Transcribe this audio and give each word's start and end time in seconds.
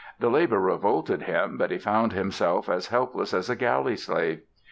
The 0.19 0.31
labor 0.31 0.59
revolted 0.59 1.21
him 1.21 1.57
but 1.59 1.69
he 1.69 1.77
found 1.77 2.11
himself 2.11 2.67
as 2.69 2.87
helpless 2.87 3.35
as 3.35 3.51
a 3.51 3.55
galley 3.55 3.95
slave. 3.97 4.41